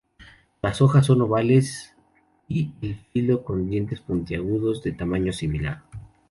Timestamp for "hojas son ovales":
0.81-1.95